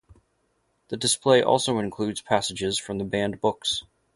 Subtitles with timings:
[0.87, 3.83] The display also includes passages from the banned books.